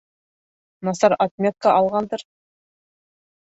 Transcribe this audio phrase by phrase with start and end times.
[0.89, 2.27] —Насар отметка алғандыр.